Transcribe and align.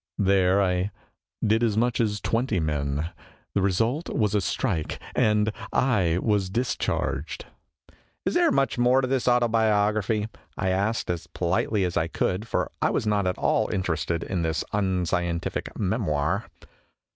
There 0.17 0.63
I 0.63 0.89
did 1.45 1.61
as 1.61 1.77
much 1.77 2.01
as 2.01 2.19
twenty 2.19 2.59
men. 2.59 3.11
The 3.53 3.61
result 3.61 4.09
was 4.09 4.33
a 4.33 4.41
strike, 4.41 4.99
and 5.13 5.53
I 5.71 6.17
was 6.23 6.49
discharged."" 6.49 7.45
Is 8.25 8.33
there 8.33 8.49
much 8.51 8.79
more 8.79 9.05
autobiography?" 9.05 10.27
I 10.57 10.69
asked 10.69 11.11
as 11.11 11.27
politely 11.27 11.83
as 11.83 11.97
I 11.97 12.07
could, 12.07 12.47
for 12.47 12.71
I 12.81 12.89
\vas 12.89 13.05
not 13.05 13.27
at 13.27 13.37
all 13.37 13.69
interested 13.71 14.23
in 14.23 14.41
this 14.41 14.63
unscientific 14.73 15.77
memoir. 15.77 16.45